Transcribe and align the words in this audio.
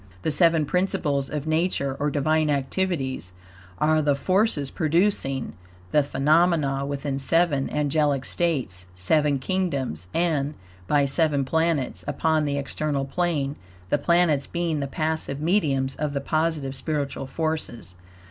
The 0.23 0.31
seven 0.31 0.65
principles 0.65 1.29
of 1.29 1.45
Nature, 1.45 1.95
or 1.99 2.09
Divine 2.09 2.49
Activities, 2.49 3.33
are 3.77 4.01
the 4.01 4.15
forces 4.15 4.71
producing 4.71 5.53
the 5.91 6.01
phenomena 6.01 6.87
within 6.87 7.19
seven 7.19 7.69
angelic 7.69 8.25
states, 8.25 8.87
seven 8.95 9.37
kingdoms, 9.37 10.07
and, 10.11 10.55
by 10.87 11.05
seven 11.05 11.45
planets, 11.45 12.03
upon 12.07 12.45
the 12.45 12.57
external 12.57 13.05
plane; 13.05 13.57
the 13.89 13.99
planets 13.99 14.47
being 14.47 14.79
the 14.79 14.87
passive 14.87 15.39
mediums 15.39 15.93
of 15.97 16.13
the 16.13 16.21
positive 16.21 16.75
spiritual 16.75 17.27
forces. 17.27 17.93